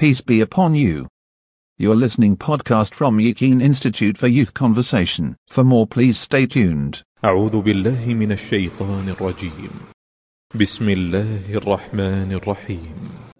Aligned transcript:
Peace 0.00 0.22
be 0.22 0.40
upon 0.40 0.72
you. 0.72 1.08
You're 1.76 1.94
listening 1.94 2.34
podcast 2.34 2.94
from 2.94 3.20
Yakin 3.20 3.60
Institute 3.60 4.16
for 4.16 4.28
Youth 4.28 4.54
Conversation. 4.54 5.36
For 5.46 5.62
more 5.62 5.86
please 5.86 6.18
stay 6.18 6.46
tuned. 6.46 7.02
أعوذ 7.24 7.60
بالله 7.60 8.14
من 8.14 8.32
الشيطان 8.32 9.08
الرجيم 9.08 9.70
بسم 10.54 10.88
الله 10.88 11.54
الرحمن 11.54 12.32
الرحيم 12.32 12.94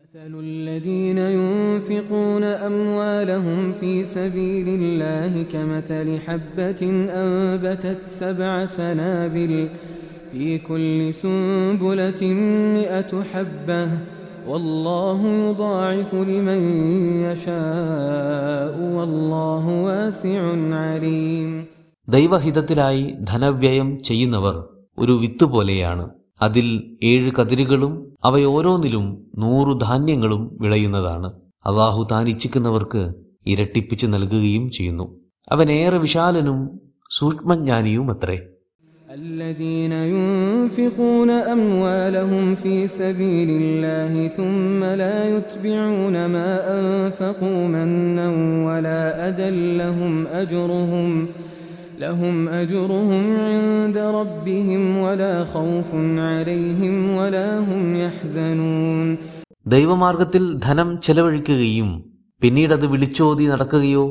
مثل 0.05 0.41
الذين 0.41 1.19
ينفقون 1.19 2.45
أموالهم 2.45 3.73
في 3.73 4.05
سبيل 4.05 4.69
الله 4.69 5.43
كمثل 5.43 6.21
حبة 6.27 6.83
أنبتت 7.15 8.01
سبع 8.07 8.67
سنابل 8.67 9.69
في 10.33 10.59
كل 10.59 11.15
سنبلة 11.15 12.23
مئة 12.75 13.23
حبة 13.33 14.20
والله 14.46 15.20
يضاعف 15.42 16.12
لمن 16.26 16.60
يشاء 17.26 18.76
والله 18.96 19.66
واسع 19.86 20.42
عليم 20.86 21.50
ദൈവഹിതത്തിലായി 22.08 23.04
ധനവ്യയം 23.30 23.90
ചെയ്യുന്നവർ 24.08 24.56
ഒരു 24.98 25.14
വിത്ത് 25.22 25.46
പോലെയാണ് 25.46 26.06
അതിൽ 26.42 26.66
ഏഴ് 27.04 27.30
കതിരുകളും 27.38 27.94
അവയോരോന്നിലും 28.26 29.06
നൂറു 29.40 29.74
ധാന്യങ്ങളും 29.84 30.42
വിളയുന്നതാണ് 30.62 31.30
അള്ളാഹു 31.66 32.02
താൻ 32.12 32.26
ഇച്ഛിക്കുന്നവർക്ക് 32.30 33.02
ഇരട്ടിപ്പിച്ച് 33.46 34.08
നൽകുകയും 34.08 34.66
ചെയ്യുന്നു 34.70 35.06
അവൻ 35.48 35.68
ഏറെ 35.78 35.98
വിശാലനും 36.06 36.60
സൂക്ഷ്മജ്ഞാനിയുമത്രേ 37.20 38.38
الذين 39.12 39.92
ينفقون 39.92 41.30
أموالهم 41.30 42.56
في 42.56 42.88
سبيل 42.90 43.50
الله 43.52 44.28
ثم 44.30 44.84
لا 44.84 45.18
يتبعون 45.28 46.26
ما 46.28 46.50
أنفقوا 46.72 47.68
منا 47.68 48.28
ولا 48.68 49.02
أذى 49.30 49.50
لهم 49.78 50.28
أجرهم 50.34 51.28
لهم 52.00 52.50
أجرهم 52.52 53.24
عند 53.42 53.98
ربهم 53.98 54.98
ولا 54.98 55.46
خوف 55.46 55.90
عليهم 56.28 56.96
ولا 57.12 57.50
هم 57.62 57.82
يحزنون 57.98 59.08
ദൈവമാർഗത്തിൽ 59.68 60.44
ധനം 60.66 60.90
ചെലവഴിക്കുകയും 61.06 61.88
പിന്നീടത് 62.42 62.86
വിളിച്ചോതി 62.92 63.46
നടക്കുകയോ 63.52 64.04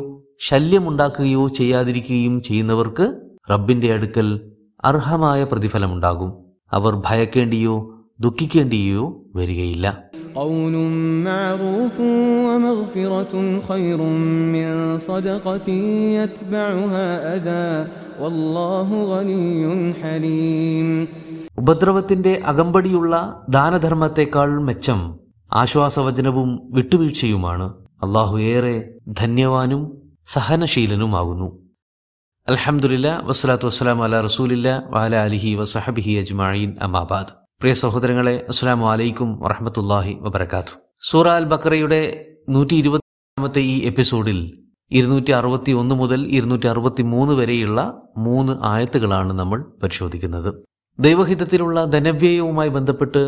ശല്യമുണ്ടാക്കുകയോ 0.49 1.45
ചെയ്യാതിരിക്കുകയും 1.59 2.35
ചെയ്യുന്നവർക്ക് 2.47 3.07
റബ്ബിന്റെ 3.49 3.89
അടുക്കൽ 3.97 4.29
അർഹമായ 4.84 5.44
പ്രതിഫലമുണ്ടാകും. 5.44 6.46
അവർ 6.72 7.02
ഭയക്കേണ്ടിയോ 7.06 7.96
ദുഃഖിക്കേണ്ടിയോ 8.20 9.24
വരികയില്ല. 9.36 10.04
ഉപദ്രവത്തിന്റെ 21.58 22.42
അകമ്പടിയുള്ള 22.46 23.42
ദാനധർമ്മത്തെക്കാൾ 23.50 24.62
മെച്ചം 24.62 25.20
ആശ്വാസവചനവും 25.54 26.60
വിട്ടുവീഴ്ചയുമാണ്. 26.64 27.74
അള്ളാഹു 28.04 28.38
ഏറെ 28.38 28.94
ധന്യവാനും 29.08 30.02
സഹനശീലനുമാകുന്നു. 30.26 31.59
അൽഹംദുലില്ല 32.48 33.08
വസ്സലാത്തു 33.28 33.66
വസ്സലാം 33.70 34.00
അല 34.06 34.20
റസൂലില്ല 34.28 34.68
വാല 34.94 35.16
അലിഹി 35.26 35.50
വസഹബിഹി 35.60 36.14
അജ്മായീൻ 36.22 36.70
അമാബാദ് 36.86 37.34
പ്രിയ 37.62 37.74
സഹോദരങ്ങളെ 37.82 38.34
അസ്സലാമു 38.52 38.86
അലൈക്കും 38.94 39.30
വറഹമത്തല്ലാഹി 39.44 40.14
വബർക്കാത്തു 40.26 40.74
സൂറ 41.10 41.28
അൽ 41.40 41.46
ബക്കറയുടെ 41.52 42.00
നൂറ്റി 42.56 42.76
ഇരുപത്തിമത്തെ 42.82 43.62
ഈ 43.74 43.76
എപ്പിസോഡിൽ 43.92 44.40
ഇരുന്നൂറ്റി 44.92 45.32
അറുപത്തി 45.40 45.72
ഒന്ന് 45.82 45.96
മുതൽ 46.02 46.22
ഇരുന്നൂറ്റി 46.38 46.68
അറുപത്തി 46.74 47.04
മൂന്ന് 47.14 47.34
വരെയുള്ള 47.40 47.80
മൂന്ന് 48.28 48.54
ആയത്തുകളാണ് 48.72 49.34
നമ്മൾ 49.42 49.60
പരിശോധിക്കുന്നത്. 49.82 50.50
ദൈവഹിതത്തിലുള്ള 51.00 51.80
ധനവ്യയവുമായി 51.96 52.72
ബന്ധപ്പെട്ട് 52.78 53.22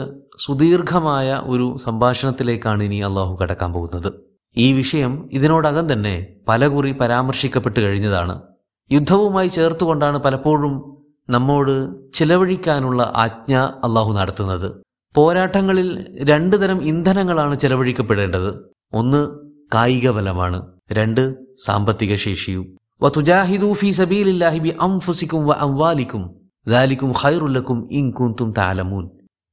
സുദീർഘമായ 0.45 1.27
ഒരു 1.53 1.67
സംഭാഷണത്തിലേക്കാണ് 1.85 2.83
ഇനി 2.87 2.99
അള്ളാഹു 3.09 3.35
കടക്കാൻ 3.41 3.69
പോകുന്നത്. 3.75 4.09
ഈ 4.55 4.67
വിഷയം 4.79 5.13
ഇതിനോടകം 5.37 5.85
തന്നെ 5.91 6.15
പലകുറി 6.49 6.93
പരാമർശിക്കപ്പെട്ട് 7.01 7.79
കഴിഞ്ഞതാണ്. 7.85 8.35
യുദ്ധവുമായി 8.91 9.47
ചേർത്തുകൊണ്ടാണ് 9.47 10.17
പലപ്പോഴും 10.17 10.97
നമ്മോട് 11.29 11.95
ചിലവഴിക്കാനുള്ള 12.13 13.13
ആജ്ഞ 13.15 13.55
അള്ളാഹു 13.55 14.13
നടത്തുന്നത്. 14.13 14.81
പോരാട്ടങ്ങളിൽ 15.15 16.17
രണ്ടു 16.23 16.55
തരം 16.55 16.83
ഇന്ധനങ്ങളാണ് 16.83 17.55
ചെലവഴിക്കപ്പെടേണ്ടത്. 17.55 18.71
ഒന്ന് 18.93 19.39
കായിക 19.75 20.09
ബലമാണ്. 20.09 20.71
രണ്ട് 20.91 21.35
സാമ്പത്തിക 21.65 22.15
ശേഷിയും. 22.15 22.77
വ 25.47 25.51
അംവാലിക്കും. 25.51 26.35
താലമൂൻ 28.57 29.09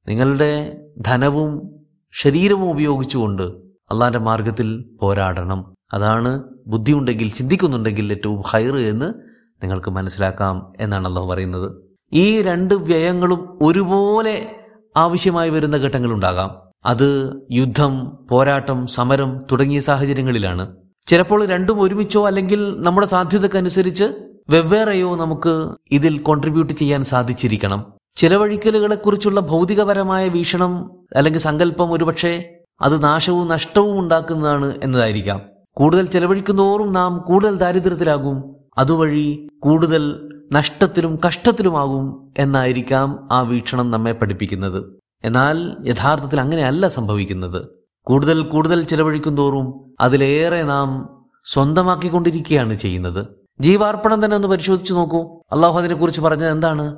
നിങ്ങളുടെ 0.07 0.81
ധനവും 1.01 1.71
ശരീരവും 2.13 2.69
ഉപയോഗിച്ചുകൊണ്ട് 2.69 3.43
അള്ളാന്റെ 3.91 4.19
മാർഗത്തിൽ 4.19 4.89
പോരാടണം. 5.01 5.73
അതാണ് 5.93 6.43
ബുദ്ധിയുണ്ടെങ്കിൽ 6.67 7.31
ചിന്തിക്കുന്നുണ്ടെങ്കിൽ 7.31 8.11
ഏറ്റവും 8.11 8.41
ഹൈർ 8.41 8.77
എന്ന് 8.77 9.28
നിങ്ങൾക്ക് 9.63 9.89
മനസ്സിലാക്കാം 9.89 10.73
എന്നാണ് 10.79 11.07
അള്ളാഹു 11.07 11.27
പറയുന്നത്. 11.27 11.71
ഈ 12.13 12.41
രണ്ട് 12.41 12.73
വ്യയങ്ങളും 12.73 13.59
ഒരുപോലെ 13.61 14.55
ആവശ്യമായി 14.97 15.49
വരുന്ന 15.49 15.75
ഘട്ടങ്ങളുണ്ടാകാം. 15.75 16.55
അത് 16.85 17.33
യുദ്ധം 17.51 18.17
പോരാട്ടം 18.31 18.87
സമരം 18.87 19.45
തുടങ്ങിയ 19.51 19.79
സാഹചര്യങ്ങളിലാണ്. 19.79 20.75
ചിലപ്പോൾ 21.07 21.45
രണ്ടും 21.45 21.81
ഒരുമിച്ചോ 21.81 22.27
അല്ലെങ്കിൽ 22.27 22.81
നമ്മുടെ 22.81 23.07
സാധ്യതക്കനുസരിച്ച് 23.07 24.03
വെവ്വേറെയോ 24.49 25.15
നമുക്ക് 25.15 25.69
ഇതിൽ 25.91 26.17
കോൺട്രിബ്യൂട്ട് 26.17 26.73
ചെയ്യാൻ 26.73 27.03
സാധിച്ചിരിക്കണം. 27.03 27.93
ചിലവഴിക്കലുകളെക്കുറിച്ചുള്ള 28.15 29.39
ഭൗതികപരമായ 29.39 30.27
വീക്ഷണം 30.27 30.91
അല്ലെങ്കിൽ 31.15 31.39
സങ്കല്പം 31.39 31.91
ഒരുപക്ഷെ 31.91 32.59
അത് 32.81 33.03
നാശവും 33.03 33.47
നഷ്ടവും 33.47 33.99
ഉണ്ടാക്കുന്നതാണ് 33.99 34.73
എന്നതായിരിക്കാം. 34.83 35.41
കൂടുതൽ 35.75 36.05
ചെലവഴിക്കുന്നതോറും 36.05 36.93
നാം 36.93 37.17
കൂടുതൽ 37.17 37.57
ദാരിദ്ര്യത്തിലാകും. 37.57 38.58
അതുവഴി 38.79 39.47
കൂടുതൽ 39.59 40.29
നഷ്ടത്തിലും 40.51 41.19
കഷ്ടത്തിലുമാകും 41.27 42.33
എന്നായിരിക്കാം 42.37 43.27
ആ 43.31 43.41
വീക്ഷണം 43.41 43.91
നമ്മെ 43.91 44.11
പഠിപ്പിക്കുന്നത്. 44.11 44.85
എന്നാൽ 45.23 45.75
യഥാർത്ഥത്തിൽ 45.85 46.39
അങ്ങനെയല്ല 46.39 46.87
സംഭവിക്കുന്നത്. 46.87 47.65
കൂടുതൽ 48.05 48.41
കൂടുതൽ 48.41 48.81
ചിലവഴിക്കും 48.81 49.37
തോറും 49.37 49.95
അതിലേറെ 49.99 50.63
നാം 50.63 51.09
സ്വന്തമാക്കിക്കൊണ്ടിരിക്കുകയാണ് 51.45 52.73
ചെയ്യുന്നത്. 52.73 53.27
ജീവാർപ്പണം 53.59 54.25
തന്നെ 54.25 54.35
ഒന്ന് 54.35 54.47
പരിശോധിച്ചു 54.47 54.93
നോക്കൂ. 54.93 55.39
അള്ളാഹു 55.51 55.79
അതിനെ 55.79 55.95
കുറിച്ച് 55.95 56.21
പറഞ്ഞത് 56.21 56.51
എന്താണ്? 56.51 56.95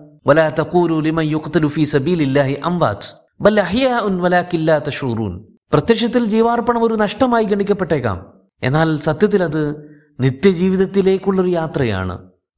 പ്രത്യക്ഷത്തിൽ 5.73 6.25
ജീവാർപ്പണം 6.25 6.83
ഒരു 6.83 6.93
നഷ്ടമായി 6.93 7.43
ഗണിക്കപ്പെട്ടേക്കാം. 7.43 8.25
എന്നാൽ 8.63 8.97
സത്യത്തിൽ 8.97 9.43
അത് 9.43 9.90
നിത്യജീവിതത്തിലേക്കുള്ളൊരു 10.21 11.49
യാത്രയാണ്. 11.49 12.13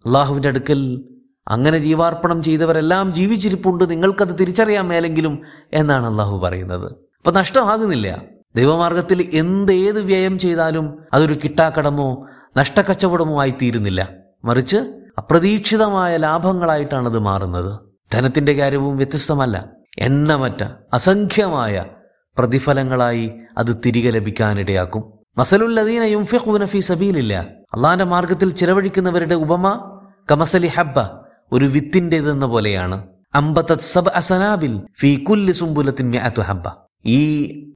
അള്ളാഹുവിന്റെ 0.05 0.49
അടുക്കൽ 0.49 1.05
അങ്ങനെ 1.47 1.77
ജീവാർപ്പണം 1.77 2.43
ചെയ്തവരെല്ലാം 2.43 3.13
ജീവിച്ചിരിപ്പുണ്ട്. 3.13 3.89
നിങ്ങൾക്കത് 3.89 4.39
തിരിച്ചറിയാൻ 4.39 4.87
മേലെങ്കിലും 4.87 5.41
എന്നാണ് 5.73 6.05
അള്ളാഹു 6.05 6.37
പറയുന്നത്. 6.37 6.91
അപ്പൊ 6.91 7.31
നഷ്ടമാകുന്നില്ല. 7.31 8.21
ദൈവമാർഗത്തിൽ 8.55 9.29
എന്തേത് 9.33 10.01
വ്യയം 10.01 10.39
ചെയ്താലും 10.39 10.99
അതൊരു 11.13 11.39
കിട്ടാക്കടമോ 11.43 12.27
നഷ്ടക്കച്ചവടമോ 12.57 13.41
ആയി 13.41 13.53
തീരുന്നില്ല 13.61 14.09
മറിച്ച് 14.45 14.77
അപ്രതീക്ഷിതമായ 15.17 16.17
ലാഭങ്ങളായിട്ടാണ് 16.17 17.09
അത് 17.09 17.19
മാറുന്നത്. 17.19 17.79
ധനത്തിന്റെ 18.13 18.53
കാര്യവും 18.53 18.97
വ്യത്യസ്തമല്ല. 18.97 19.69
എണ്ണമറ്റ 19.99 20.63
അസംഖ്യമായ 20.93 21.85
പ്രതിഫലങ്ങളായി 22.37 23.31
അത് 23.57 23.81
തിരികെ 23.85 24.11
ലഭിക്കാനിടയാക്കും. 24.11 25.22
മസലുല്ലദീന 25.37 26.03
യുംഫിഖൂന 26.03 26.65
ഫീ 26.65 26.79
സബീലില്ല. 26.79 27.33
അള്ളാന്റെ 27.73 28.05
മാർഗത്തിൽ 28.05 28.49
ചിലവഴിക്കുന്നവരുടെ 28.49 29.35
ഉപമ 29.35 29.91
കമസലി 30.31 30.67
ഹബ്ബ 30.67 31.09
ഒരു 31.51 31.65
വിത്തിന്റെതെന്ന 31.65 32.45
പോലെയാണ്. 32.45 33.07
അമ്പത്തത് 33.33 33.77
സബ് 33.77 34.11
അസനാബിൽ 34.15 34.81
ഫീ 34.99 35.15
കുല്ലി 35.15 35.51
സുംബുലത്തിൻ 35.51 36.17
ഹബ്ബ. 36.41 36.63
ഈ 37.05 37.21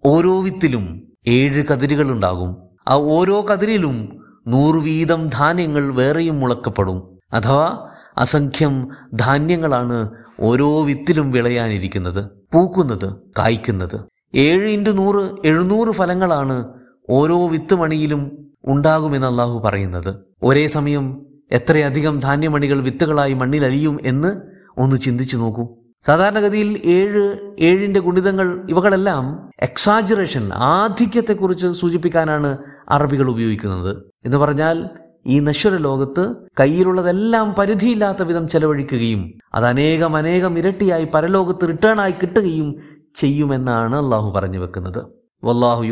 ഓരോ 0.05 0.41
വിത്തിലും 0.41 1.07
ഏഴ് 1.27 1.63
കതിരുകൾ 1.71 2.11
ഉണ്ടാകും 2.11 2.57
ആ 2.87 2.93
ഓരോ 2.93 3.41
കതിരിലും 3.41 4.25
നൂറ് 4.47 4.75
വീതം 4.75 5.27
ധാന്യങ്ങൾ 5.27 5.93
വേറെയും 5.93 6.39
മുളക്കപ്പെടും. 6.39 7.19
അഥവാ 7.33 7.87
അസംഖ്യം 8.17 8.87
ധാന്യങ്ങളാണ് 9.13 10.09
ഓരോ 10.39 10.83
വിത്തിലും 10.83 11.31
വിളയാനിരിക്കുന്നത് 11.31 12.29
പൂക്കുന്നത് 12.53 13.15
കായ്ക്കുന്നത്. 13.39 13.99
ഏഴ് 14.35 14.69
ഇന്റു 14.69 14.91
നൂറ് 14.91 15.47
എഴുന്നൂറ് 15.47 15.89
ഫലങ്ങളാണ് 15.89 16.76
ഓരോ 17.09 17.47
വിത്ത് 17.47 17.75
മണിയിലും 17.75 18.47
ഉണ്ടാകുമെന്ന് 18.65 19.27
അള്ളാഹു 19.27 19.59
പറയുന്നത്. 19.59 20.15
ഒരേ 20.43 20.67
സമയം 20.67 21.25
എത്രയധികം 21.51 22.19
ധാന്യമണികൾ 22.19 22.81
വിത്തുകളായി 22.81 23.33
മണ്ണിൽ 23.33 23.65
അലിയും 23.65 23.99
എന്ന് 24.03 24.41
ഒന്ന് 24.77 24.97
ചിന്തിച്ചു 24.97 25.37
നോക്കൂ. 25.37 25.67
സാധാരണഗതിയിൽ 26.07 26.81
ഏഴ് 26.85 27.37
ഏഴിന്റെ 27.59 27.99
ഗുണിതങ്ങൾ 27.99 28.67
ഇവകളെല്ലാം 28.69 29.49
എക്സാജറേഷൻ 29.59 30.53
ആധിക്യത്തെക്കുറിച്ച് 30.53 31.71
സൂചിപ്പിക്കാനാണ് 31.71 32.57
അറബികൾ 32.89 33.29
ഉപയോഗിക്കുന്നത്. 33.29 33.97
എന്ന് 34.25 34.37
പറഞ്ഞാൽ 34.37 34.89
ഈ 35.25 35.39
നശ്വര 35.39 35.77
ലോകത്ത് 35.77 36.35
കയ്യിലുള്ളതെല്ലാം 36.59 37.55
പരിധിയില്ലാത്ത 37.57 38.23
വിധം 38.23 38.47
ചെലവഴിക്കുകയും 38.47 39.33
അത് 39.53 39.65
അനേകം 39.65 40.15
അനേകം 40.15 40.59
ഇരട്ടിയായി 40.59 41.07
പരലോകത്ത് 41.13 41.67
റിട്ടേൺ 41.67 42.01
ആയി 42.01 42.11
കിട്ടുകയും 42.11 42.75
ചെയ്യുമെന്നാണ് 43.15 44.03
അള്ളാഹു 44.03 44.31
പറഞ്ഞു 44.31 44.59
വെക്കുന്നത്. 44.59 45.16
വല്ലാഹു 45.43 45.85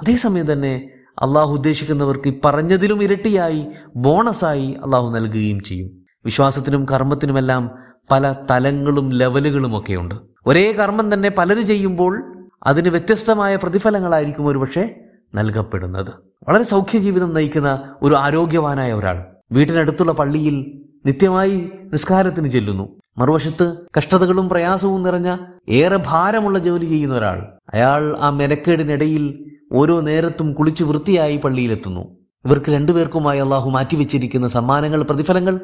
അതേസമയം 0.00 0.52
തന്നെ 0.52 0.90
അള്ളാഹു 1.22 1.52
ഉദ്ദേശിക്കുന്നവർക്ക് 1.52 2.34
പറഞ്ഞതിലും 2.44 3.02
ഇരട്ടിയായി 3.02 3.66
ബോണസായി 3.96 4.76
അള്ളാഹു 4.84 5.10
നൽകുകയും 5.10 5.60
ചെയ്യും. 5.60 5.90
വിശ്വാസത്തിനും 6.24 6.86
കർമ്മത്തിനുമെല്ലാം 6.88 7.70
പല 8.10 8.34
തലങ്ങളും 8.50 9.10
ലെവലുകളും 9.10 9.78
ഒക്കെയുണ്ട് 9.78 10.14
ഒരേ 10.46 10.72
കർമ്മം 10.72 11.14
തന്നെ 11.14 11.30
പലര് 11.38 11.62
ചെയ്യുമ്പോൾ 11.62 12.46
അതിന് 12.62 12.88
വ്യത്യസ്തമായ 12.88 13.56
പ്രതിഫലങ്ങളായിരിക്കും 13.56 14.46
ഒരുപക്ഷെ 14.46 15.00
നൽകപ്പെടുന്നത്. 15.34 16.10
വളരെ 16.48 16.62
സൗഖ്യ 16.62 16.98
ജീവിതം 16.98 17.34
നയിക്കുന്ന 17.34 17.94
ഒരു 18.02 18.14
ആരോഗ്യവാനായ 18.14 18.92
ഒരാൾ. 18.92 19.24
വീട്ടിനടുത്തുള്ള 19.52 20.12
പള്ളിയിൽ 20.12 20.83
നിത്യമായി 21.06 21.70
നിസ്കാരത്തിന് 21.92 22.48
ചെല്ലുന്നു. 22.48 22.88
മറുവശത്ത് 23.18 23.76
കഷ്ടതകളും 23.98 24.48
പ്രയാസവും 24.48 25.02
നിറഞ്ഞ 25.02 25.36
ഏറെ 25.68 25.98
ഭാരമുള്ള 26.06 26.58
ജോലി 26.58 26.84
ചെയ്യുന്ന 26.84 27.14
ഒരാൾ. 27.14 27.46
അയാൾ 27.74 28.16
ആ 28.20 28.30
മെനക്കേടിനിടയിൽ 28.30 29.24
ഓരോ 29.72 30.00
നേരത്തും 30.00 30.52
കുളിച്ച് 30.52 30.84
വൃത്തിയായി 30.84 31.36
പള്ളിയിലെത്തുന്നു. 31.36 32.00
ഇവർക്ക് 32.44 32.70
രണ്ടുപേർക്കുമായി 32.70 33.40
അള്ളാഹു 33.40 33.70
മാറ്റിവെച്ചിരിക്കുന്ന 33.70 34.48
സമ്മാനങ്ങൾ 34.48 35.02
പ്രതിഫലങ്ങൾ 35.02 35.60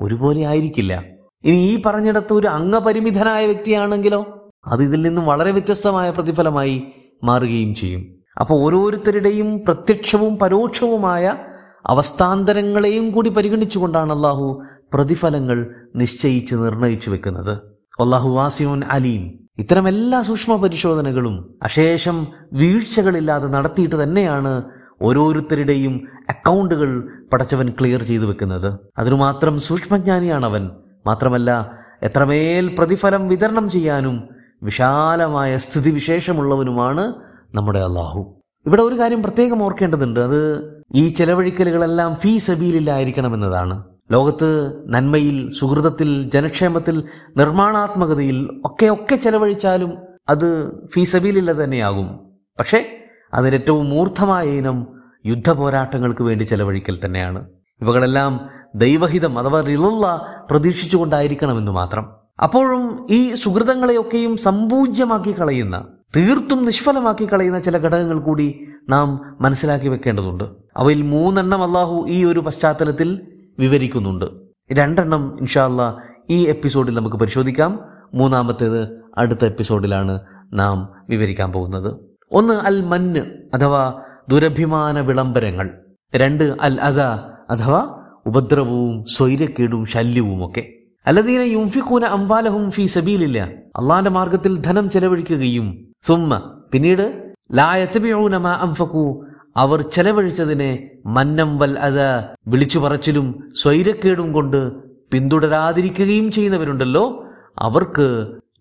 ഒരുപോലെ 0.00 0.40
ആയിരിക്കില്ല. 0.40 1.04
ഇനി 1.44 1.56
ഈ 1.56 1.82
പറഞ്ഞിടത്ത് 1.86 2.32
ഒരു 2.32 2.46
അംഗപരിമിതനായ 2.46 3.46
വ്യക്തിയാണെങ്കിലോ 3.46 4.26
അത് 4.66 4.82
ഇതിൽ 4.82 5.02
നിന്നും 5.02 5.26
വളരെ 5.26 5.50
വ്യത്യസ്തമായ 5.50 6.10
പ്രതിഫലമായി 6.10 6.82
മാറുകയും 7.24 7.74
ചെയ്യും. 7.74 8.02
അപ്പോൾ 8.40 8.60
ഓരോരുത്തരുടെയും 8.64 9.64
പ്രത്യക്ഷവും 9.64 10.38
പരോക്ഷവുമായ 10.38 11.34
അവസ്ഥാന്തരങ്ങളെയും 11.86 13.10
കൂടി 13.10 13.30
പരിഗണിച്ചുകൊണ്ടാണ് 13.30 14.12
അള്ളാഹു 14.12 14.62
പ്രതിഫലങ്ങൾ 14.92 15.74
നിശ്ചയിച്ച് 15.96 16.54
നിർണയിച്ചു 16.54 17.10
വെക്കുന്നത്. 17.10 17.58
അള്ളാഹു 18.00 18.28
വാസിയോൻ 18.28 18.84
അലീം. 18.84 19.40
ഇത്തരം 19.58 19.88
എല്ലാ 19.88 20.22
സൂക്ഷ്മ 20.22 20.56
പരിശോധനകളും 20.56 21.58
അശേഷം 21.62 22.26
വീഴ്ചകളില്ലാതെ 22.52 23.46
നടത്തിയിട്ട് 23.46 24.02
തന്നെയാണ് 24.02 24.62
ഓരോരുത്തരുടെയും 25.02 26.08
അക്കൗണ്ടുകൾ 26.28 27.08
പടച്ചവൻ 27.32 27.70
ക്ലിയർ 27.70 28.02
ചെയ്തു 28.02 28.24
വെക്കുന്നത്. 28.24 28.78
അതിനു 28.98 29.14
മാത്രം 29.14 29.60
സൂക്ഷ്മജ്ഞാനിയാണ് 29.60 30.46
അവൻ 30.46 30.70
മാത്രമല്ല 31.06 31.78
എത്രമേൽ 32.02 32.76
പ്രതിഫലം 32.78 33.28
വിതരണം 33.28 33.70
ചെയ്യാനും 33.70 34.28
വിശാലമായ 34.62 35.56
സ്ഥിതിവിശേഷമുള്ളവനുമാണ് 35.56 37.14
നമ്മുടെ 37.54 37.78
അള്ളാഹു 37.78 38.40
ഇവിടെ 38.66 38.82
ഒരു 38.82 38.94
കാര്യം 38.94 39.22
പ്രത്യേകം 39.22 39.62
ഓർക്കേണ്ടതുണ്ട്. 39.62 40.20
അത് 40.20 40.40
ഈ 40.94 41.08
ചെലവഴിക്കലുകളെല്ലാം 41.08 42.14
ഫീ 42.14 42.38
സബീലില്ലായിരിക്കണമെന്നതാണ് 42.38 43.82
ലോകത്ത് 44.10 44.72
നന്മയിൽ 44.86 45.50
സുഹൃതത്തിൽ 45.52 46.30
ജനക്ഷേമത്തിൽ 46.30 47.04
നിർമ്മാണാത്മകതയിൽ 47.36 48.60
ഒക്കെ 48.64 48.86
ഒക്കെ 48.86 49.16
ചെലവഴിച്ചാലും 49.16 49.98
അത് 50.28 50.70
ഫീസബീലില്ല 50.86 51.52
തന്നെയാകും. 51.52 52.20
പക്ഷേ 52.58 53.08
അതിലേറ്റവും 53.34 53.90
മൂർദ്ധമായ 53.90 54.48
ഇനം 54.48 54.86
യുദ്ധപോരാട്ടങ്ങൾക്ക് 55.26 56.22
വേണ്ടി 56.22 56.44
ചെലവഴിക്കൽ 56.44 56.98
തന്നെയാണ്. 57.04 57.48
ഇവകളെല്ലാം 57.80 58.50
ദൈവഹിതം 58.74 59.38
അഥവാ 59.38 59.60
റിലുള്ള 59.60 60.26
പ്രതീക്ഷിച്ചുകൊണ്ടായിരിക്കണമെന്ന് 60.50 61.72
മാത്രം. 61.72 62.12
അപ്പോഴും 62.42 63.06
ഈ 63.10 63.34
സുഹൃതങ്ങളെയൊക്കെയും 63.34 64.36
സമ്പൂജ്യമാക്കി 64.36 65.40
കളയുന്ന 65.40 65.86
തീർത്തും 66.16 66.64
നിഷ്ഫലമാക്കി 66.64 67.32
കളയുന്ന 67.32 67.58
ചില 67.58 67.78
ഘടകങ്ങൾ 67.78 68.20
കൂടി 68.20 68.68
നാം 68.88 69.36
മനസ്സിലാക്കി 69.40 69.88
വെക്കേണ്ടതുണ്ട്. 69.88 70.44
അവയിൽ 70.76 71.02
മൂന്നെണ്ണം 71.02 71.62
അള്ളാഹു 71.62 72.06
ഈ 72.08 72.24
ഒരു 72.24 72.40
പശ്ചാത്തലത്തിൽ 72.40 73.20
വിവരിക്കുന്നുണ്ട്. 73.60 74.24
രണ്ടെണ്ണം 74.72 75.36
ഇൻഷാല്ല 75.40 75.96
ഈ 76.30 76.46
എപ്പിസോഡിൽ 76.46 76.94
നമുക്ക് 76.94 77.16
പരിശോധിക്കാം. 77.16 77.80
മൂന്നാമത്തേത് 78.14 79.00
അടുത്ത 79.18 79.44
എപ്പിസോഡിലാണ് 79.44 80.20
നാം 80.52 80.92
വിവരിക്കാൻ 81.08 81.52
പോകുന്നത്. 81.52 81.96
ഒന്ന് 82.32 82.54
അൽ 82.54 82.84
മന്ന് 82.84 83.20
അഥവാ 83.54 84.02
ദുരഭിമാന 84.28 85.00
വിളംബരങ്ങൾ. 85.00 85.70
രണ്ട് 86.16 86.56
അൽ 86.60 86.80
അദ 86.80 87.00
അഥവാ 87.50 88.04
ഉപദ്രവവും 88.26 89.04
സ്വൈര്യക്കേടും 89.04 89.84
ശല്യവും 89.84 90.46
ഒക്കെ. 90.46 90.72
അല്ലദീന 91.06 91.40
യുംഫിഖൂന 91.40 92.04
അംബാലഹും 92.04 92.70
ഫി 92.70 92.86
സബീലില്ല. 92.86 93.42
അള്ളാന്റെ 93.76 94.10
മാർഗത്തിൽ 94.10 94.60
ധനം 94.60 94.90
ചെലവഴിക്കുകയും. 94.90 95.92
സുമ്മ 96.06 96.60
പിന്നീട് 96.72 97.32
ലായത്തബിഊന 97.52 98.36
മാ 98.36 98.52
അംഫഖു 98.52 99.26
അവർ 99.60 99.80
ചെലവഴിച്ചതിനെ 99.80 100.90
മന്നം 101.06 101.58
വൽ 101.58 101.78
അത 101.78 102.00
വിളിച്ചു 102.46 102.78
പറച്ചിലും 102.78 103.26
സ്വൈരക്കേടും 103.62 104.32
കൊണ്ട് 104.32 104.60
പിന്തുടരാതിരിക്കുകയും 105.12 106.30
ചെയ്യുന്നവരുണ്ടല്ലോ. 106.30 107.04
അവർക്ക് 107.58 108.06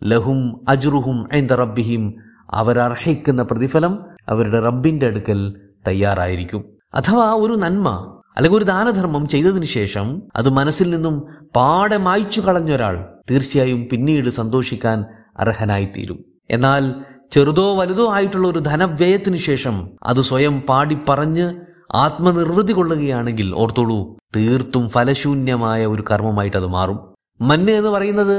ലഹും 0.04 0.66
അജുറുഹും 0.70 1.30
ഐന്ദ 1.36 1.54
റബ്ബിഹിം 1.54 2.04
അവരർഹിക്കുന്ന 2.50 3.44
പ്രതിഫലം 3.44 3.94
അവരുടെ 4.28 4.60
റബ്ബിന്റെ 4.62 5.06
അടുക്കൽ 5.06 5.40
തയ്യാറായിരിക്കും. 5.88 6.64
അഥവാ 6.94 7.34
ഒരു 7.34 7.54
നന്മ 7.54 7.90
അല്ലെങ്കിൽ 8.38 8.58
ഒരു 8.58 8.66
ദാനധർമ്മം 8.66 9.28
ചെയ്തതിനു 9.28 9.66
ശേഷം 9.66 10.24
അത് 10.36 10.50
മനസ്സിൽ 10.50 10.90
നിന്നും 10.90 11.16
പാടെ 11.56 11.98
മായ്ച്ചു 11.98 12.42
കളഞ്ഞൊരാൾ 12.42 12.96
തീർച്ചയായും 13.32 13.88
പിന്നീട് 13.92 14.30
സന്തോഷിക്കാൻ 14.30 15.06
അർഹനായിത്തീരും. 15.40 16.26
എന്നാൽ 16.50 16.84
ചെറുതോ 17.32 17.66
വലുതോ 17.76 18.06
ആയിട്ടുള്ള 18.12 18.48
ഒരു 18.48 18.60
ധനവ്യയത്തിന് 18.60 19.38
ശേഷം 19.38 19.76
അത് 20.04 20.22
സ്വയം 20.22 20.56
പാടി 20.60 20.96
പറഞ്ഞ് 21.10 21.48
ആത്മനിർവൃതി 21.96 22.74
കൊള്ളുകയാണെങ്കിൽ 22.74 23.48
ഓർത്തോളൂ 23.54 24.00
തീർത്തും 24.36 24.90
ഫലശൂന്യമായ 24.90 25.86
ഒരു 25.86 26.04
കർമ്മമായിട്ട് 26.12 26.58
അത് 26.58 26.68
മാറും. 26.68 26.98
മന്ന് 27.40 27.72
എന്ന് 27.72 27.90
പറയുന്നത് 27.90 28.38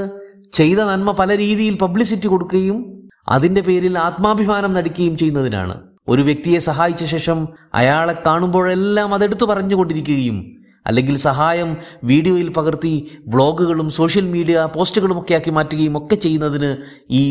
ചെയ്ത 0.53 0.81
നന്മ 0.81 1.11
പല 1.11 1.37
രീതിയിൽ 1.37 1.75
പബ്ലിസിറ്റി 1.81 2.29
കൊടുക്കുകയും 2.29 2.79
അതിന്റെ 3.29 3.61
പേരിൽ 3.61 3.99
ആത്മാഭിമാനം 3.99 4.73
നടിക്കുകയും 4.73 5.17
ചെയ്യുന്നതിനാണ്. 5.17 5.75
ഒരു 6.09 6.23
വ്യക്തിയെ 6.23 6.59
സഹായിച്ച 6.59 7.05
ശേഷം 7.05 7.39
അയാളെ 7.75 8.15
കാണുമ്പോഴെല്ലാം 8.27 9.15
അതെടുത്തു 9.15 9.45
പറഞ്ഞുകൊണ്ടിരിക്കുകയും 9.45 10.39
അല്ലെങ്കിൽ 10.87 11.17
സഹായം 11.29 11.71
വീഡിയോയിൽ 12.05 12.49
പകർത്തി 12.57 12.95
വ്ളോഗുകളും 13.27 13.89
സോഷ്യൽ 13.91 14.27
മീഡിയ 14.35 14.69
പോസ്റ്റുകളും 14.75 15.19
ഒക്കെ 15.19 15.35
ആക്കി 15.35 15.51
മാറ്റുകയും 15.51 15.97
ഒക്കെ 15.97 16.15
ചെയ്യുന്നതിന് 16.15 16.71
ഈ 17.11 17.23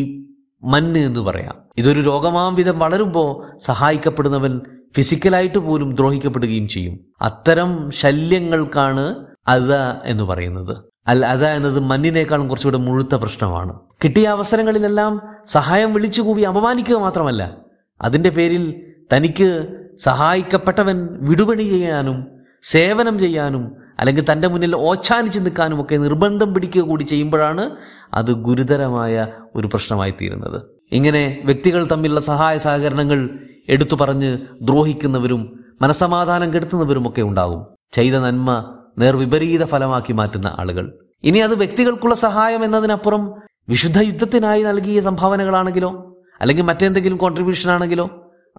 മന്ന് 0.63 1.00
എന്ന് 1.00 1.19
പറയാം. 1.19 1.56
ഇതൊരു 1.77 2.01
രോഗമാം 2.01 2.56
വിധം 2.56 2.79
വളരുമ്പോൾ 2.79 3.59
സഹായിക്കപ്പെടുന്നവൻ 3.59 4.61
ഫിസിക്കലായിട്ട് 4.95 5.57
പോലും 5.57 5.95
ദ്രോഹിക്കപ്പെടുകയും 5.95 6.67
ചെയ്യും. 6.67 7.00
അത്തരം 7.22 7.91
ശല്യങ്ങൾക്കാണ് 7.91 9.15
അത 9.48 9.74
എന്ന് 10.05 10.24
പറയുന്നത്. 10.24 10.77
അൽ 11.07 11.25
അത 11.25 11.45
എന്നത് 11.45 11.79
മണ്ണിനേക്കാളും 11.79 12.48
കുറച്ചുകൂടെ 12.48 12.77
മുഴുത്ത 12.77 13.15
പ്രശ്നമാണ്. 13.15 13.79
കിട്ടിയ 14.03 14.27
അവസരങ്ങളിലെല്ലാം 14.27 15.22
സഹായം 15.48 15.93
വിളിച്ചുകൂവി 15.93 16.41
അപമാനിക്കുക 16.41 16.95
മാത്രമല്ല 16.95 17.57
അതിന്റെ 18.01 18.29
പേരിൽ 18.29 18.93
തനിക്ക് 19.15 19.67
സഹായിക്കപ്പെട്ടവൻ 20.03 21.07
വിടുപണി 21.22 21.63
ചെയ്യാനും 21.63 22.25
സേവനം 22.62 23.19
ചെയ്യാനും 23.19 23.75
അല്ലെങ്കിൽ 24.00 24.25
തന്റെ 24.32 24.48
മുന്നിൽ 24.48 24.75
ഓച്ചാനിച്ച് 24.75 25.39
നിൽക്കാനുമൊക്കെ 25.39 25.96
നിർബന്ധം 25.96 26.53
പിടിക്കുക 26.53 26.82
കൂടി 26.82 27.03
ചെയ്യുമ്പോഴാണ് 27.03 27.75
അത് 28.13 28.32
ഗുരുതരമായ 28.32 29.27
ഒരു 29.56 29.68
പ്രശ്നമായി 29.68 30.12
തീരുന്നത്. 30.12 30.62
ഇങ്ങനെ 30.91 31.41
വ്യക്തികൾ 31.46 31.88
തമ്മിലുള്ള 31.91 32.20
സഹായ 32.20 32.58
സഹകരണങ്ങൾ 32.58 33.29
എടുത്തു 33.70 33.96
പറഞ്ഞ് 33.96 34.38
ദ്രോഹിക്കുന്നവരും 34.62 35.60
മനസമാധാനം 35.82 36.53
കെടുത്തുന്നവരും 36.53 37.10
ഒക്കെ 37.10 37.22
ഉണ്ടാകും. 37.22 37.65
ചെയ്ത 37.91 38.15
നന്മ 38.15 38.75
നേർവിപരീത 38.98 39.63
ഫലമാക്കി 39.63 40.13
മാറ്റുന്ന 40.13 40.56
ആളുകൾ. 40.60 40.94
ഇനി 41.24 41.39
അത് 41.39 41.56
വ്യക്തികൾക്കുള്ള 41.56 42.15
സഹായം 42.15 42.63
എന്നതിനപ്പുറം 42.63 43.34
വിശുദ്ധ 43.70 44.00
യുദ്ധത്തിനായി 44.00 44.63
നൽകിയ 44.63 45.01
സംഭാവനകളാണെങ്കിലോ 45.01 46.18
അല്ലെങ്കിൽ 46.41 46.63
മറ്റെന്തെങ്കിലും 46.63 47.18
കോൺട്രിബ്യൂഷൻ 47.18 47.72
ആണെങ്കിലോ 47.72 48.10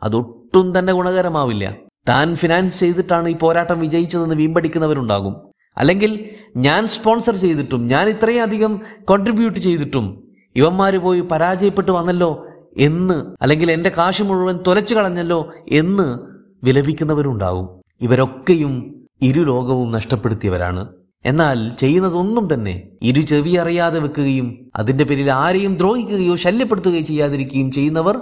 അതൊട്ടും 0.03 0.79
തന്നെ 0.79 0.93
ഗുണകരമാവില്ല. 0.93 1.75
താൻ 2.09 2.37
ഫിനാൻസ് 2.37 2.81
ചെയ്തിട്ടാണ് 2.81 3.29
ഈ 3.29 3.35
പോരാട്ടം 3.35 3.81
വിജയിച്ചതെന്ന് 3.81 4.35
വീമ്പടിക്കുന്നവരുണ്ടാകും. 4.35 5.37
അല്ലെങ്കിൽ 5.79 6.31
ഞാൻ 6.57 6.89
സ്പോൺസർ 6.89 7.37
ചെയ്തിട്ടും 7.37 7.87
ഞാൻ 7.87 8.09
ഇത്രയും 8.09 8.43
അധികം 8.43 8.81
കോൺട്രിബ്യൂട്ട് 9.05 9.61
ചെയ്തിട്ടും 9.61 10.29
ഇവന്മാര് 10.57 10.99
പോയി 10.99 11.21
പരാജയപ്പെട്ടു 11.21 11.91
വന്നല്ലോ 11.91 12.47
എന്ന് 12.77 13.43
അല്ലെങ്കിൽ 13.43 13.73
എന്റെ 13.73 13.93
കാശ് 13.99 14.23
മുഴുവൻ 14.23 14.59
തുലച്ചു 14.67 14.95
കളഞ്ഞല്ലോ 14.95 15.53
എന്ന് 15.69 16.19
വിലപിക്കുന്നവരുണ്ടാകും. 16.65 17.69
ഇവരൊക്കെയും 18.01 19.07
ഇരു 19.23 19.41
ലോകവും 19.41 19.91
നഷ്ടപ്പെടുത്തിയവരാണ്. 19.91 20.89
എന്നാൽ 21.25 21.71
ചെയ്യുന്നതൊന്നും 21.71 22.55
തന്നെ 22.55 22.83
ഇരു 23.03 23.21
ചെവി 23.21 23.51
അറിയാതെ 23.51 23.99
വെക്കുകയും 24.01 24.71
അതിന്റെ 24.77 25.05
പേരിൽ 25.05 25.33
ആരെയും 25.33 25.75
ദ്രോഹിക്കുകയോ 25.75 26.37
ശല്യപ്പെടുത്തുകയോ 26.37 27.01
ചെയ്യാതിരിക്കുകയും 27.01 27.73
ചെയ്യുന്നവർ 27.73 28.21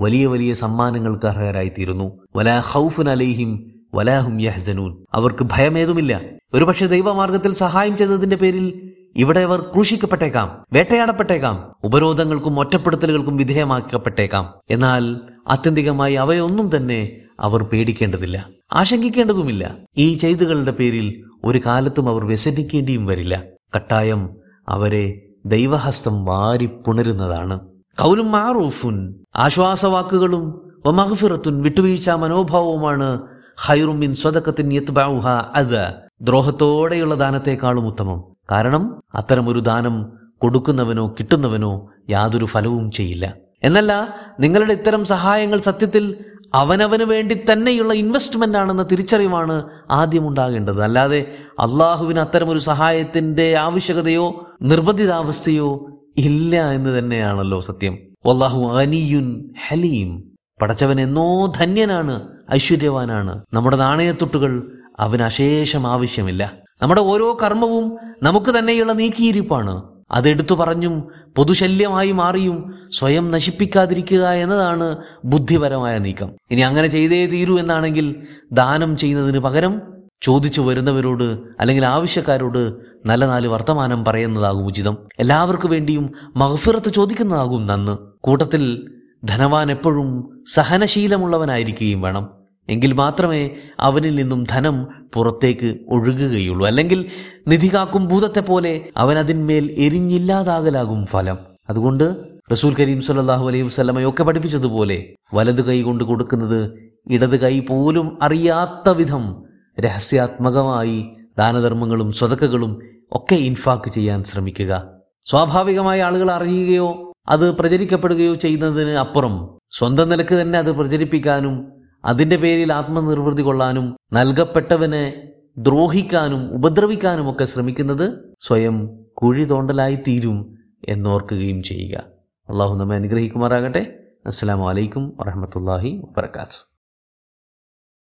വലിയ 0.00 0.26
വലിയ 0.26 0.54
സമ്മാനങ്ങൾക്ക് 0.54 1.26
അർഹരായിത്തീരുന്നു. 1.26 2.18
വലാ 2.36 2.60
ഹൗഫുൻ 2.60 3.08
അലൈഹിം 3.08 3.70
വലാഹും 3.94 4.42
യഹ്സനൂൻ. 4.42 4.96
അവർക്ക് 5.12 5.44
ഭയമേതുമില്ല. 5.44 6.20
ഒരുപക്ഷെ 6.54 6.86
ദൈവമാർഗത്തിൽ 6.86 7.54
സഹായം 7.54 7.96
ചെയ്തതിന്റെ 7.96 8.36
പേരിൽ 8.36 8.92
ഇവിടെ 9.16 9.40
അവർ 9.40 9.60
ക്രൂശിക്കപ്പെട്ടേക്കാം 9.60 10.64
വേട്ടയാടപ്പെട്ടേക്കാം 10.72 11.72
ഉപരോധങ്ങൾക്കും 11.84 12.60
ഒറ്റപ്പെടുത്തലുകൾക്കും 12.60 13.36
വിധേയമാക്കപ്പെട്ടേക്കാം. 13.36 14.54
എന്നാൽ 14.70 15.20
ആത്യന്തികമായി 15.48 16.14
അവയൊന്നും 16.14 16.76
തന്നെ 16.76 17.16
അവർ 17.40 17.62
പേടിക്കേണ്ടതില്ല 17.62 18.48
ആശങ്കിക്കേണ്ടതുമില്ല. 18.72 19.76
ഈ 19.98 20.14
ചെയ്തുകളുടെ 20.14 20.70
പേരിൽ 20.70 21.24
ഒരു 21.44 21.60
കാലത്തും 21.66 22.08
അവർ 22.08 22.26
വ്യസനിക്കേണ്ടിയും 22.26 23.06
വരില്ല. 23.06 23.42
കട്ടായം 23.76 24.36
അവരെ 24.68 25.22
ദൈവഹസ്തം 25.46 26.24
വാരി 26.24 26.66
പുണരുന്നതാണ്. 26.66 27.60
കൗലും 28.00 28.32
മാറൂഫുൻ 28.32 29.14
ആശ്വാസവാക്കുകളും 29.36 30.72
വമഹഫിറത്തുൻ 30.86 31.62
വിട്ടുവീഴ്ച 31.62 32.10
മനോഭാവവുമാണ് 32.10 33.20
ഹൈറുമിൻ 33.66 34.14
സ്വതക്കത്തിൻ 34.14 34.72
യത്ബഉഹ 34.72 35.26
അത്. 35.54 35.94
ദ്രോഹത്തോടെയുള്ള 36.22 37.14
ദാനത്തെക്കാളും 37.14 37.86
ഉത്തമം. 37.86 38.24
കാരണം 38.52 39.02
അത്തരമൊരു 39.14 39.60
ദാനം 39.60 40.12
കൊടുക്കുന്നവനോ 40.42 41.08
കിട്ടുന്നവനോ 41.08 41.90
യാതൊരു 42.10 42.44
ഫലവും 42.44 42.90
ചെയ്യില്ല. 42.90 43.34
എന്നല്ല 43.62 43.92
നിങ്ങളുടെ 44.40 44.72
ഇത്തരം 44.72 45.04
സഹായങ്ങൾ 45.04 45.58
സത്യത്തിൽ 45.58 46.24
അവനവന് 46.54 47.02
വേണ്ടി 47.02 47.40
തന്നെയുള്ള 47.52 47.92
ഇൻവെസ്റ്റ്മെന്റ് 47.92 48.58
ആണെന്ന 48.58 48.82
തിരിച്ചറിവാണ് 48.82 49.64
ആദ്യം 49.90 50.28
ഉണ്ടാകേണ്ടത് 50.28 50.82
അല്ലാതെ 50.82 51.34
അള്ളാഹുവിന് 51.60 52.20
അത്തരമൊരു 52.20 52.58
സഹായത്തിന്റെ 52.58 53.56
ആവശ്യകതയോ 53.56 54.46
നിർബന്ധിതാവസ്ഥയോ 54.62 55.86
ഇല്ല 56.16 56.70
എന്ന് 56.70 56.98
തന്നെയാണല്ലോ 56.98 57.60
സത്യം. 57.60 57.98
വല്ലാഹു 58.26 58.78
അനിയുൻ 58.78 59.44
ഹലീം. 59.68 60.22
പടച്ചവൻ 60.62 61.00
എന്നോ 61.00 61.46
ധന്യനാണ് 61.46 62.22
ഐശ്വര്യവാനാണ്. 62.54 63.42
നമ്മുടെ 63.52 63.76
നാണയത്തൊട്ടുകൾ 63.76 64.72
അവന് 65.00 65.22
അശേഷം 65.22 65.86
ആവശ്യമില്ല. 65.86 66.52
നമ്മുടെ 66.82 67.00
ഓരോ 67.00 67.38
കർമ്മവും 67.42 67.96
നമുക്ക് 68.22 68.58
തന്നെയുള്ള 68.58 68.92
നീക്കിയിരിപ്പാണ്. 68.92 69.82
അതെടുത്തു 70.10 70.54
പറഞ്ഞും 70.54 71.08
പൊതുശല്യമായി 71.36 72.12
മാറിയും 72.12 72.74
സ്വയം 72.92 73.30
നശിപ്പിക്കാതിരിക്കുക 73.30 74.28
എന്നതാണ് 74.28 74.96
ബുദ്ധിപരമായ 75.24 75.98
നീക്കം. 75.98 76.30
ഇനി 76.50 76.60
അങ്ങനെ 76.60 76.88
ചെയ്തേ 76.88 77.26
തീരൂ 77.26 77.58
എന്നാണെങ്കിൽ 77.58 78.26
ദാനം 78.52 78.96
ചെയ്യുന്നതിന് 78.96 79.38
പകരം 79.38 79.82
ചോദിച്ചു 80.22 80.60
വരുന്നവരോട് 80.60 81.38
അല്ലെങ്കിൽ 81.60 81.86
ആവശ്യക്കാരോട് 81.86 82.72
നല്ല 83.06 83.26
നാല് 83.26 83.48
വർത്തമാനം 83.48 84.04
പറയുന്നതാകും 84.04 84.66
ഉചിതം. 84.66 84.96
എല്ലാവർക്കു 85.18 85.68
വേണ്ടിയും 85.68 86.12
മഹഫിറത്ത് 86.36 86.92
ചോദിക്കുന്നതാകും 86.92 87.66
നന്ന്. 87.66 88.15
കൂട്ടത്തിൽ 88.26 88.92
ധനവാൻ 89.24 89.70
എപ്പോഴും 89.70 90.38
സഹനശീലമുള്ളവനായിരിക്കുകയും 90.54 92.00
വേണം. 92.00 92.30
എങ്കിൽ 92.68 92.92
മാത്രമേ 92.92 93.50
അവനിൽ 93.80 94.16
നിന്നും 94.16 94.44
ധനം 94.44 94.88
പുറത്തേക്ക് 95.14 95.76
ഒഴുകുകയുള്ളൂ. 95.88 96.66
അല്ലെങ്കിൽ 96.66 97.10
നിധി 97.48 97.74
കാക്കും 97.74 98.08
ഭൂതത്തെ 98.08 98.40
പോലെ 98.40 98.88
അവൻ 98.96 99.18
അതിന്മേൽ 99.18 99.72
എരിഞ്ഞില്ലാതാകലാകും 99.72 101.06
ഫലം. 101.06 101.38
അതുകൊണ്ട് 101.70 102.16
റസൂൽ 102.52 102.74
കരീം 102.74 103.00
സല്ലാഹു 103.00 103.48
അലൈഹി 103.48 103.62
വസ്ലമയൊക്കെ 103.62 104.22
പഠിപ്പിച്ചതുപോലെ 104.22 105.14
വലത് 105.34 105.64
കൈ 105.64 105.82
കൊണ്ട് 105.82 106.04
കൊടുക്കുന്നത് 106.04 106.72
ഇടത് 107.06 107.40
കൈ 107.40 107.60
പോലും 107.60 108.18
അറിയാത്ത 108.22 108.88
വിധം 108.88 109.42
രഹസ്യാത്മകമായി 109.80 111.06
ദാനധർമ്മങ്ങളും 111.38 112.12
സ്വതക്കകളും 112.12 112.78
ഒക്കെ 113.12 113.34
ഇൻഫാക്ക് 113.34 113.90
ചെയ്യാൻ 113.90 114.22
ശ്രമിക്കുക. 114.22 114.84
സ്വാഭാവികമായി 115.26 116.00
ആളുകൾ 116.00 116.30
അറിയുകയോ 116.30 117.05
അത് 117.28 117.54
പ്രചരിക്കപ്പെടുകയോ 117.54 118.34
ചെയ്യുന്നതിന് 118.34 118.90
അപ്പുറം 118.90 119.58
സ്വന്തം 119.78 120.08
നിലയ്ക്ക് 120.08 120.34
തന്നെ 120.34 120.58
അത് 120.58 120.72
പ്രചരിപ്പിക്കാനും 120.72 121.72
അതിന്റെ 122.04 122.36
പേരിൽ 122.36 122.72
ആത്മനിർവൃതി 122.72 123.42
കൊള്ളാനും 123.42 123.96
നൽകപ്പെട്ടവനെ 124.12 125.32
ദ്രോഹിക്കാനും 125.58 126.54
ഉപദ്രവിക്കാനും 126.54 127.30
ഒക്കെ 127.32 127.44
ശ്രമിക്കുന്നത് 127.44 128.34
സ്വയം 128.42 128.88
കുഴി 129.14 129.44
തോണ്ടലായി 129.44 129.96
തീരും 129.96 130.56
എന്നോർക്കുകയും 130.88 131.62
ചെയ്യുക. 131.62 132.04
അള്ളാഹു 132.48 132.74
നമ്മെ 132.74 132.96
അനുഗ്രഹിക്കുമാറാകട്ടെ. 132.96 134.00
അസ്സാം 134.26 134.60
വലൈക്കും 134.60 135.16
വറഹമത്തല്ലാഹി 135.20 136.02
വാത്തു 136.18 136.75